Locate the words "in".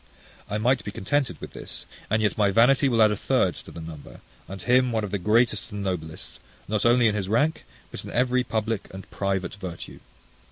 7.07-7.13, 8.03-8.09